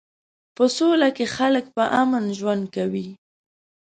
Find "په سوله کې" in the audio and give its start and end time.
0.55-1.25